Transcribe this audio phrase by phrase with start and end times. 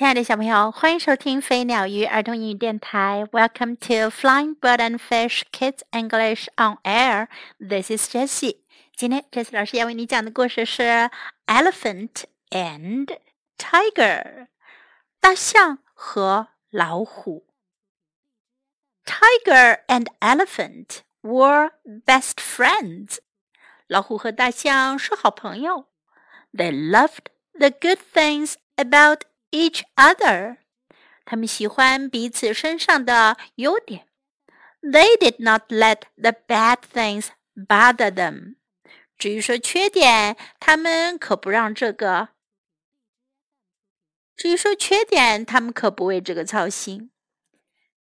[0.00, 3.24] 亲爱的小朋友，欢迎收听飞鸟鱼儿童英语电台。
[3.32, 7.28] Welcome to Flying Bird and Fish Kids English on Air.
[7.58, 8.58] This is Jessie.
[8.94, 10.82] 今天，Jessie 老师要为你讲的故事是《
[11.46, 13.18] Elephant and
[13.56, 14.46] Tiger》
[15.18, 17.46] 大象和老虎。
[19.06, 21.70] Tiger and elephant were
[22.04, 23.18] best friends.
[23.86, 25.86] 老虎和大象是好朋友。
[26.52, 30.58] They loved the good things about each other.
[31.24, 34.06] 他们喜欢彼此身上的优点。
[34.80, 38.56] They did not let the bad things bother them.
[39.18, 42.28] 至于说缺点，他们可不让这个。
[44.36, 47.10] 至于说缺点，他们可不为这个操心。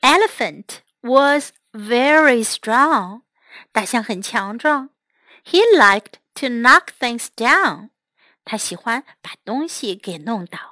[0.00, 3.22] Elephant was very strong.
[3.72, 4.90] 大象很强壮。
[5.42, 7.90] He liked to knock things down.
[8.44, 10.71] 他喜欢把东西给弄倒。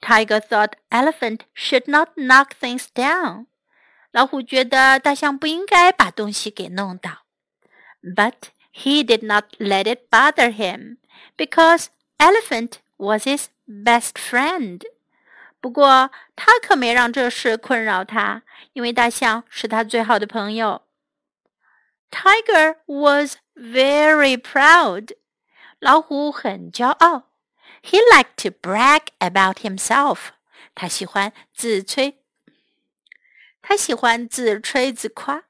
[0.00, 3.46] Tiger thought elephant should not knock things down.
[4.12, 7.24] 老虎觉得大象不应该把东西给弄倒。
[8.02, 8.34] But
[8.72, 10.98] he did not let it bother him
[11.36, 11.86] because
[12.18, 14.82] elephant was his best friend.
[15.60, 18.42] 不过他可没让这事困扰他，
[18.74, 20.82] 因为大象是他最好的朋友。
[22.10, 25.16] Tiger was very proud.
[25.80, 27.29] 老虎很骄傲。
[27.82, 30.30] he liked to brag about himself.
[30.74, 32.18] 他喜欢自吹，
[33.62, 35.44] 他喜欢自吹自夸。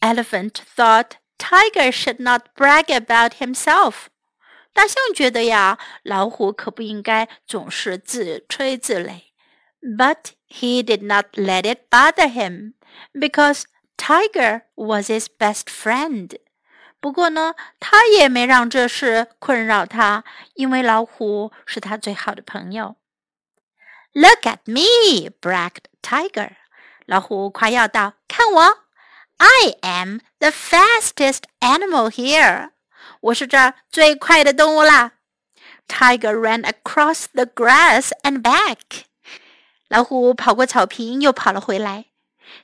[0.00, 4.06] Elephant thought tiger should not brag about himself.
[4.72, 9.22] 大象觉得呀，老虎可不应该总是自吹自擂。
[9.80, 12.74] But he did not let it bother him
[13.12, 13.64] because
[13.96, 16.36] Tiger was his best friend.
[16.99, 20.23] 不过呢，他也没让这事困扰他，
[20.55, 22.95] 因为老虎是他最好的朋友。
[24.13, 26.51] Look at me, bragged Tiger.
[27.05, 28.79] 老虎夸耀道：“看我
[29.37, 32.71] ，I am the fastest animal here.
[33.21, 35.13] 我是这儿最快的动物啦。”
[35.87, 39.03] Tiger ran across the grass and back.
[39.87, 42.05] 老虎跑过草坪，又跑了回来。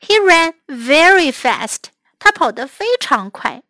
[0.01, 1.83] He ran very fast.
[2.19, 3.63] 他跑得非常快。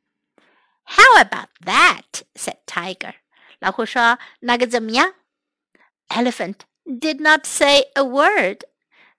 [0.92, 2.22] how about that?
[2.34, 3.14] said Tiger.
[3.60, 5.14] 老虎说：“那个怎么样？”
[6.08, 8.64] Elephant did not say a word.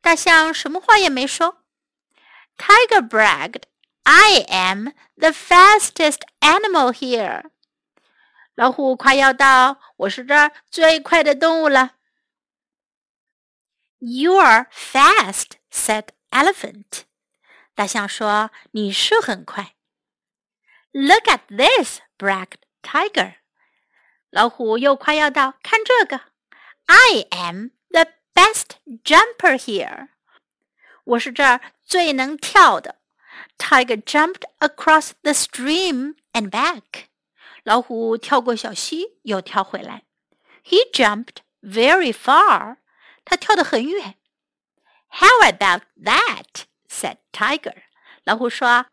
[0.01, 1.63] 大象什么话也没说。
[2.57, 3.63] Tiger bragged,
[4.03, 7.49] "I am the fastest animal here."
[8.55, 11.95] 老虎夸耀道：“我是这儿最快的动物了。”
[13.99, 17.03] "You're fast," said Elephant.
[17.75, 19.75] 大象说：“你是很快。”
[20.93, 23.35] Look at this, bragged Tiger.
[24.29, 26.21] 老虎又夸耀道：“看这个，
[26.85, 30.09] I am the best jumper here.
[31.03, 32.95] 我是这儿最能跳的。”
[33.57, 37.05] Tiger jumped across the stream and back.
[37.63, 40.03] 老虎跳过小溪，又跳回来。
[40.63, 42.77] He jumped very far.
[43.25, 44.15] 他跳得很远。
[45.09, 46.65] How about that?
[46.89, 47.83] said Tiger.
[48.23, 48.85] 老虎说：“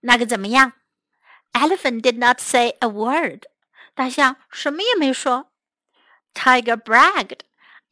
[0.00, 0.72] 那个怎么样？”
[1.58, 3.44] Elephant did not say a word.
[3.94, 5.52] 大象什么也没说。
[6.34, 7.40] Tiger bragged,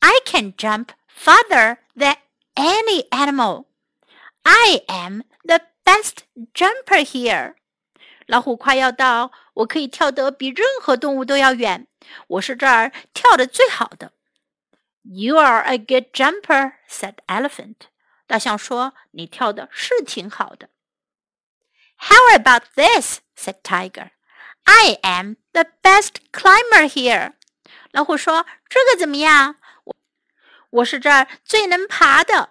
[0.01, 2.17] "I can jump farther than
[2.55, 3.67] any animal.
[4.43, 7.55] I am the best jumper here."
[8.27, 11.87] 老虎夸耀道：“我可以跳得比任何动物都要远，
[12.27, 14.13] 我是这儿跳得最好的。”
[15.03, 17.77] "You are a good jumper," said Elephant.
[18.27, 20.71] 大象说：“你跳的是挺好的。”
[21.97, 23.21] How about this?
[23.37, 24.11] said Tiger.
[24.65, 27.33] I am the best climber here.
[27.93, 29.57] 老虎说：“这个怎么样？
[29.85, 29.95] 我
[30.71, 32.51] 我是这儿最能爬的。”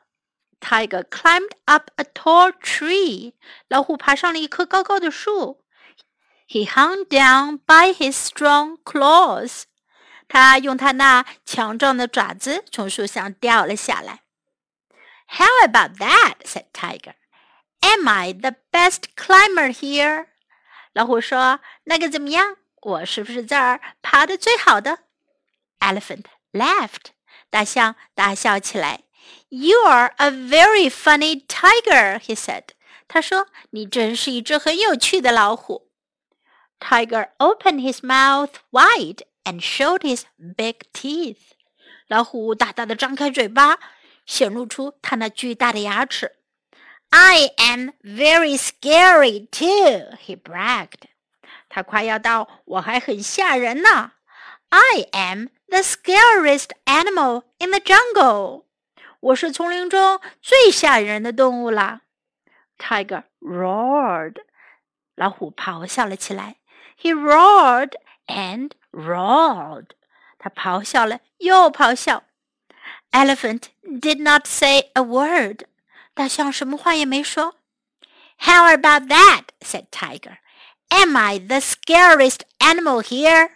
[0.61, 3.33] Tiger climbed up a tall tree.
[3.67, 5.63] 老虎爬上了一棵高高的树。
[6.47, 9.63] He hung down by his strong claws.
[10.27, 14.21] 他用他那强壮的爪子从树上掉了下来。
[15.27, 16.35] How about that?
[16.43, 17.15] said Tiger.
[17.85, 20.27] Am I the best climber here?
[20.93, 22.57] 老虎说：“那个怎么样？
[22.81, 24.99] 我是不是这儿爬的最好的？”
[25.79, 27.11] Elephant laughed.
[27.49, 29.03] 大象大笑起来。“
[29.49, 32.63] You are a very funny tiger,” he said.
[33.07, 35.89] 他说：“你真是一只很有趣的老虎。”
[36.79, 40.23] Tiger opened his mouth wide and showed his
[40.55, 41.51] big teeth.
[42.07, 43.77] 老虎大大的张开嘴巴，
[44.25, 46.34] 显露出它那巨大的牙齿。
[47.09, 51.09] I am very scary too, he bragged.
[51.69, 54.13] 他夸耀道：“我还很吓人呢。”
[54.69, 58.63] I am the scariest animal in the jungle.
[59.19, 62.01] 我是丛林中最吓人的动物啦！
[62.77, 64.37] Tiger roared，
[65.15, 66.55] 老虎咆哮了起来。
[66.99, 67.93] He roared
[68.27, 69.89] and roared，
[70.39, 72.23] 他咆哮了又咆哮。
[73.11, 75.65] Elephant did not say a word，
[76.15, 77.55] 大象什么话也没说。
[78.37, 79.45] How about that?
[79.61, 80.37] said Tiger.
[80.89, 83.49] Am I the scariest animal here?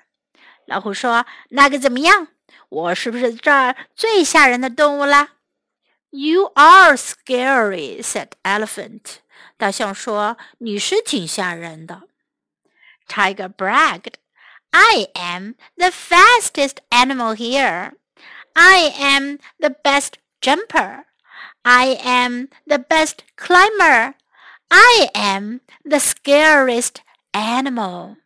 [0.65, 2.27] 老虎说：“那个怎么样？
[2.69, 5.29] 我是不是这儿最吓人的动物啦？”
[6.11, 9.17] You are scary," said Elephant.
[9.57, 12.03] 大象说：“你是挺吓人的。”
[13.07, 14.13] Tiger bragged,
[14.71, 17.93] "I am the fastest animal here.
[18.53, 21.05] I am the best jumper.
[21.63, 24.13] I am the best climber.
[24.69, 26.95] I am the scariest
[27.31, 28.17] animal."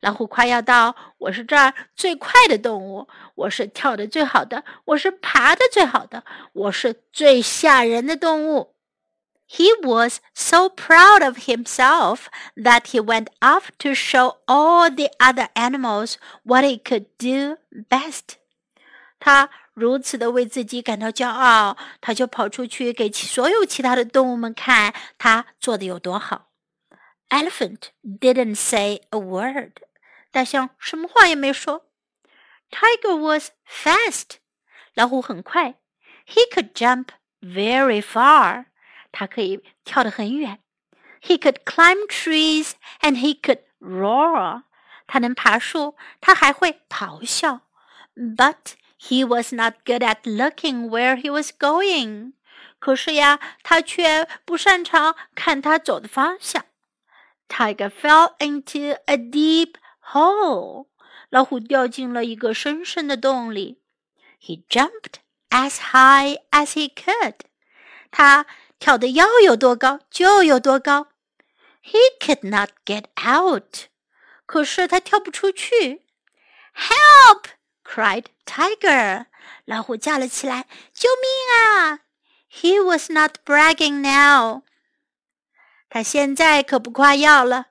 [0.00, 8.74] 老虎夸耀道：“我是这儿最快的动物，我是跳的最好的，我是爬的最好的，我是最吓人的动物。”
[9.50, 15.48] He was so proud of himself that he went off to show all the other
[15.54, 17.56] animals what he could do
[17.88, 18.36] best.
[19.18, 26.49] 他 如此的为自己感到骄傲，他就跑出去给所有其他的动物们看他做的有多好。
[27.29, 29.71] Elephant didn't say a word.
[30.31, 31.87] 大象什么话也没说。
[32.69, 34.37] Tiger was fast，
[34.93, 35.75] 老虎很快。
[36.27, 37.07] He could jump
[37.41, 38.65] very far，
[39.11, 40.59] 他可以跳得很远。
[41.21, 44.63] He could climb trees and he could roar，
[45.07, 47.61] 他能爬树，他还会咆哮。
[48.15, 52.32] But he was not good at looking where he was going。
[52.78, 56.64] 可是呀，他却不擅长看他走的方向。
[57.48, 59.74] Tiger fell into a deep
[60.12, 60.86] hole，
[61.30, 63.80] 老虎掉进了一个深深的洞里。
[64.40, 65.14] He jumped
[65.50, 67.34] as high as he could，
[68.10, 68.46] 他
[68.78, 71.08] 跳得要有多高就有多高。
[71.82, 73.88] He could not get out，
[74.46, 76.02] 可是他跳不出去。
[76.74, 77.46] Help!
[77.84, 79.26] cried Tiger，
[79.64, 82.00] 老虎叫了起来：“救命啊！”
[82.50, 84.62] He was not bragging now，
[85.90, 87.66] 他现在可不夸耀了。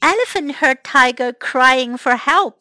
[0.00, 2.60] Elephant heard Tiger crying for help.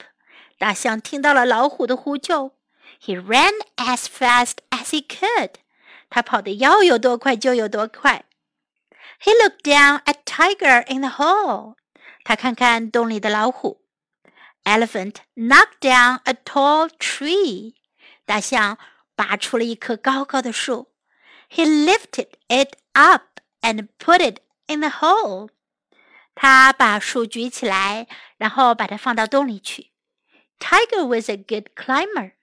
[0.58, 2.56] 大象听到了老虎的呼救。
[3.00, 5.52] He ran as fast as he could.
[6.10, 8.26] 他跑得要有多快就有多快。
[9.22, 11.76] He looked down at Tiger in the hole.
[12.24, 13.81] 他看看洞里的老虎。
[14.64, 17.76] Elephant knocked down a tall tree.
[18.26, 18.78] 大象
[19.16, 20.92] 拔出了一棵高高的树。
[21.50, 25.50] He lifted it up and put it in the hole.
[26.36, 28.08] 他把树举起来，
[28.38, 29.92] 然后把它放到洞里去。
[30.60, 32.34] Tiger was a good climber，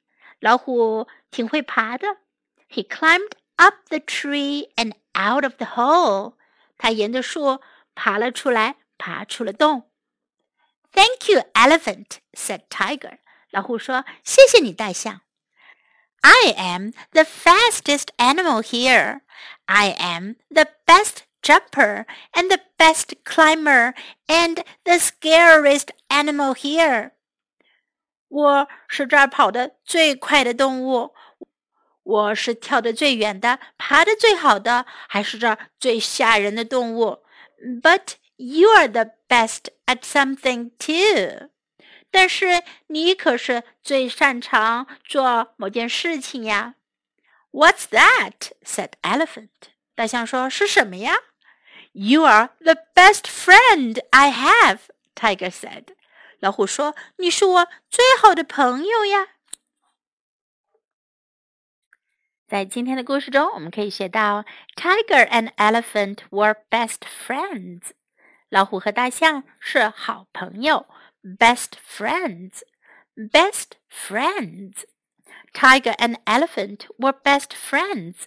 [0.41, 2.19] 老虎挺会爬的。
[2.71, 6.35] He climbed up the tree and out of the hole，
[6.79, 7.61] 他沿着树
[7.95, 9.88] 爬了出来，爬出了洞。
[10.93, 13.19] Thank you, elephant," said Tiger。
[13.51, 15.23] 老虎说：“谢谢你，大象。”
[16.23, 19.21] I am the fastest animal here.
[19.67, 23.95] I am the best jumper and the best climber
[24.27, 27.11] and the scariest animal here.
[28.29, 31.15] 我是这儿跑的最快的动物，
[32.03, 37.23] 我是跳得最远的，爬得最好的，还是这儿最吓人的动物。
[37.83, 41.51] But you are the best at something too.
[42.11, 46.75] 但是你可是最擅长做某件事情呀。
[47.51, 48.53] What's that?
[48.63, 49.49] said Elephant.
[49.95, 51.15] 大象说：“是什么呀？”
[51.93, 54.81] You are the best friend I have,
[55.15, 55.95] Tiger said.
[56.41, 59.29] 老虎说：“你是我最好的朋友呀。”
[62.47, 64.45] 在今天的故事中，我们可以学到，
[64.77, 67.93] Tiger and elephant were best friends。
[68.49, 70.87] 老虎和大象是好朋友，
[71.23, 78.27] best friends，best friends。Tiger and elephant were best friends。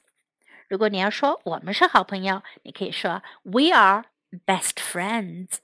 [0.67, 4.05] 如果你要说我们是好朋友，你可以说 We are
[4.45, 5.59] best friends.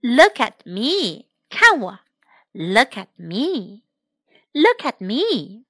[0.00, 1.98] Look at me，看我。
[2.52, 3.82] Look at me.
[4.52, 5.64] Look at me.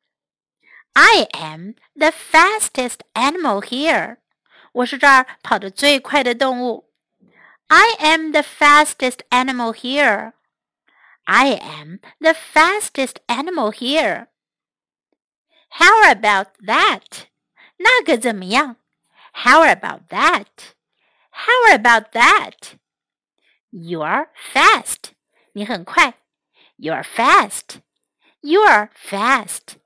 [0.92, 4.18] I am the fastest animal here.
[4.72, 6.90] 我是这儿跑得最快的动物。
[7.72, 10.32] I am the fastest animal here.
[11.26, 14.28] I am the fastest animal here.
[15.70, 17.26] How about that?
[17.76, 18.76] 那个怎么样？
[19.32, 20.46] How about that?
[21.30, 22.78] How about that?
[23.70, 25.12] You are fast.
[25.52, 26.14] 你很快。
[26.76, 27.80] You are fast.
[28.40, 29.76] You are fast.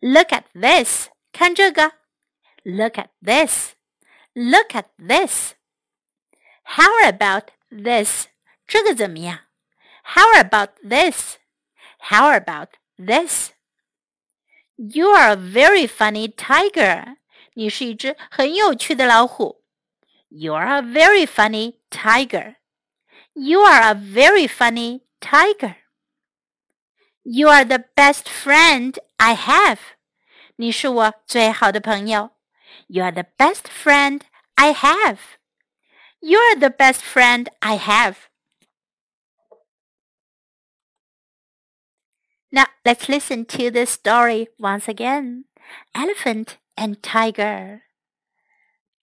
[0.00, 1.08] Look at this.
[1.32, 1.92] 看这个，
[2.64, 3.74] Look at this.
[4.34, 5.54] Look at this.
[6.66, 8.26] How about this?
[8.66, 9.40] 这个怎么样？
[10.02, 11.36] How about this?
[11.98, 13.50] How about this?
[14.76, 17.16] You are a very funny tiger.
[17.54, 19.62] 你是一只很有趣的老虎。
[20.28, 22.56] You are a very funny tiger.
[23.34, 25.76] You are a very funny tiger.
[27.22, 29.78] You are the best friend I have.
[30.56, 32.30] 你是我最好的朋友。
[32.88, 34.22] You are the best friend
[34.54, 35.18] I have.
[36.21, 38.27] You are the best friend I have.
[42.51, 45.45] Now let's listen to the story once again.
[45.93, 47.83] Elephant and Tiger.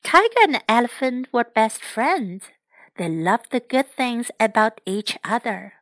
[0.02, 2.44] Tiger and Elephant were best friends.
[2.96, 5.74] They loved the good things about each other.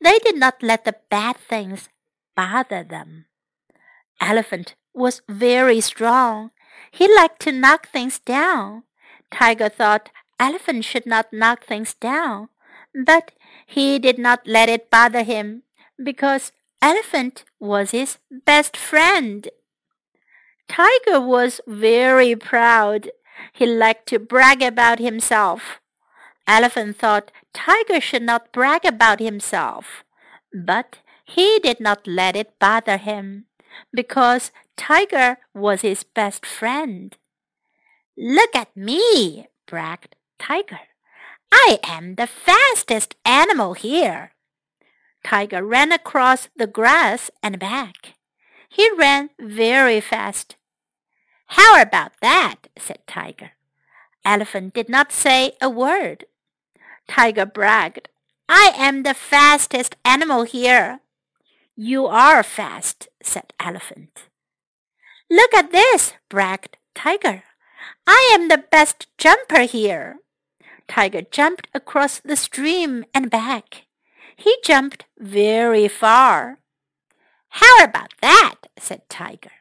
[0.00, 1.88] They did not let the bad things
[2.34, 3.26] bother them.
[4.20, 6.50] Elephant was very strong.
[6.90, 8.84] He liked to knock things down.
[9.32, 12.48] Tiger thought Elephant should not knock things down,
[13.04, 13.32] but
[13.66, 15.62] he did not let it bother him
[16.02, 16.52] because
[16.82, 19.48] Elephant was his best friend.
[20.68, 23.10] Tiger was very proud.
[23.52, 25.80] He liked to brag about himself.
[26.46, 30.04] Elephant thought Tiger should not brag about himself,
[30.52, 33.46] but he did not let it bother him
[33.92, 37.16] because Tiger was his best friend.
[38.16, 40.80] Look at me, bragged Tiger.
[41.52, 44.32] I am the fastest animal here.
[45.24, 48.14] Tiger ran across the grass and back.
[48.68, 50.56] He ran very fast.
[51.48, 52.68] How about that?
[52.78, 53.52] said Tiger.
[54.24, 56.26] Elephant did not say a word.
[57.08, 58.08] Tiger bragged,
[58.48, 61.00] I am the fastest animal here.
[61.74, 64.28] You are fast, said Elephant.
[65.30, 67.44] Look at this, bragged Tiger.
[68.06, 70.18] I am the best jumper here.
[70.88, 73.86] Tiger jumped across the stream and back.
[74.36, 76.58] He jumped very far.
[77.48, 78.56] How about that?
[78.78, 79.52] said Tiger.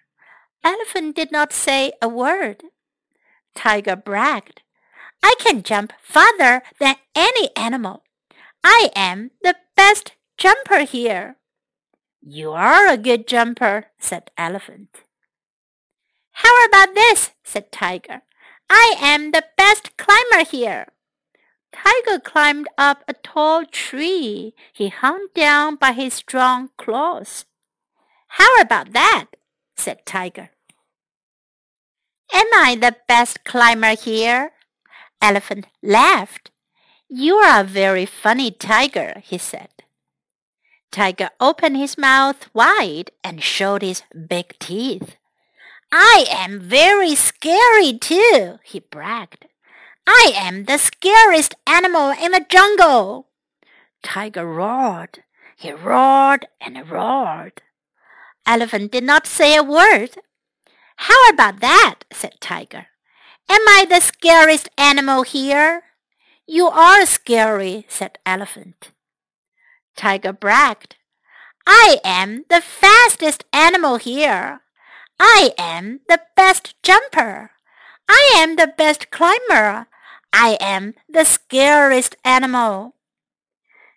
[0.64, 2.64] Elephant did not say a word.
[3.56, 4.62] Tiger bragged,
[5.24, 8.04] I can jump farther than any animal.
[8.64, 11.38] I am the best jumper here.
[12.22, 14.90] You are a good jumper, said Elephant.
[16.32, 17.32] How about this?
[17.44, 18.24] said Tiger.
[18.70, 20.88] I am the best climber here.
[21.76, 24.54] Tiger climbed up a tall tree.
[24.72, 27.46] He hung down by his strong claws.
[28.28, 29.26] How about that?
[29.76, 30.52] said Tiger.
[32.34, 34.54] Am I the best climber here?
[35.22, 36.52] Elephant laughed.
[37.10, 39.70] You are a very funny tiger, he said.
[40.92, 45.18] Tiger opened his mouth wide and showed his big teeth.
[45.92, 49.46] I am very scary too, he bragged.
[50.08, 53.28] I am the scariest animal in the jungle.
[54.04, 55.24] Tiger roared.
[55.58, 57.62] He roared and roared.
[58.46, 60.18] Elephant did not say a word.
[60.98, 62.02] How about that?
[62.12, 62.88] said Tiger.
[63.50, 65.84] Am I the scariest animal here?
[66.48, 68.92] You are scary, said Elephant.
[69.96, 70.96] Tiger bragged.
[71.66, 74.62] I am the fastest animal here.
[75.20, 77.52] I am the best jumper.
[78.08, 79.88] I am the best climber.
[80.38, 82.96] I am the scariest animal.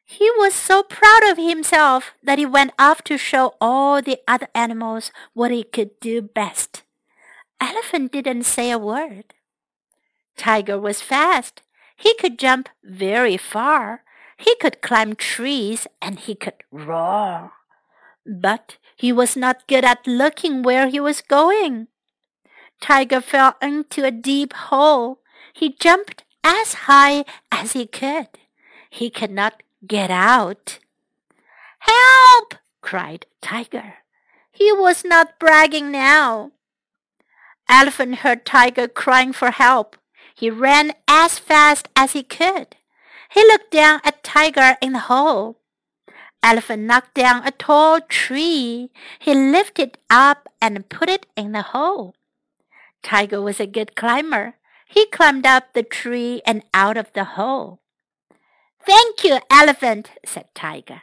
[0.05, 4.47] He was so proud of himself that he went off to show all the other
[4.55, 6.85] animals what he could do best.
[7.61, 9.35] Elephant didn't say a word.
[10.37, 11.63] Tiger was fast.
[11.97, 14.05] He could jump very far.
[14.37, 17.51] He could climb trees and he could roar.
[18.25, 21.89] But he was not good at looking where he was going.
[22.81, 25.19] Tiger fell into a deep hole.
[25.53, 28.29] He jumped as high as he could.
[28.91, 30.79] He could not get out.
[31.81, 32.55] Help!
[32.81, 33.95] cried Tiger.
[34.51, 36.53] He was not bragging now.
[37.69, 39.97] Elephant heard Tiger crying for help.
[40.35, 42.77] He ran as fast as he could.
[43.31, 45.59] He looked down at Tiger in the hole.
[46.43, 48.91] Elephant knocked down a tall tree.
[49.19, 52.15] He lifted it up and put it in the hole.
[53.03, 54.55] Tiger was a good climber.
[54.89, 57.81] He climbed up the tree and out of the hole.
[58.87, 61.03] Thank you, Elephant, said Tiger.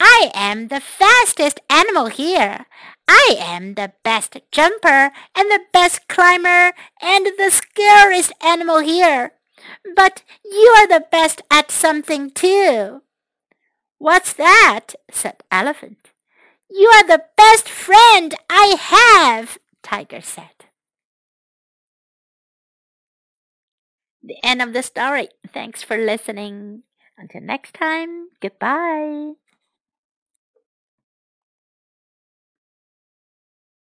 [0.00, 2.66] I am the fastest animal here.
[3.06, 9.32] I am the best jumper and the best climber and the scariest animal here.
[9.94, 13.02] But you are the best at something too.
[13.98, 14.94] What's that?
[15.12, 16.10] said Elephant.
[16.68, 20.61] You are the best friend I have, Tiger said.
[24.22, 25.28] The end of the story.
[25.52, 26.82] Thanks for listening.
[27.18, 29.32] Until next time, goodbye.